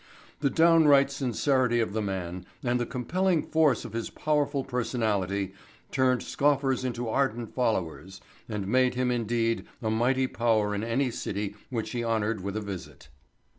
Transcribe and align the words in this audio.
The 0.39 0.49
downright 0.49 1.11
sincerity 1.11 1.79
of 1.79 1.93
the 1.93 2.01
man 2.01 2.47
and 2.63 2.79
the 2.79 2.87
compelling 2.87 3.43
force 3.43 3.85
of 3.85 3.93
his 3.93 4.09
powerful 4.09 4.63
personality 4.63 5.53
turned 5.91 6.23
scoffers 6.23 6.83
into 6.83 7.07
ardent 7.07 7.53
followers 7.53 8.19
and 8.49 8.67
made 8.67 8.95
him 8.95 9.11
indeed 9.11 9.67
a 9.79 9.91
mighty 9.91 10.25
power 10.25 10.73
in 10.73 10.83
any 10.83 11.11
city 11.11 11.53
which 11.69 11.91
he 11.91 12.03
honored 12.03 12.41
with 12.41 12.57
a 12.57 12.61
visit. 12.61 13.09